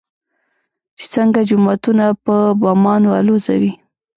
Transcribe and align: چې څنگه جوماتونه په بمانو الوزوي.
چې 0.97 1.05
څنگه 1.13 1.41
جوماتونه 1.49 2.05
په 2.25 2.35
بمانو 2.61 3.09
الوزوي. 3.19 3.71